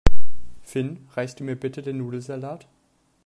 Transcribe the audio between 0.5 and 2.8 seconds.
Finn, reichst du mir bitte den Nudelsalat?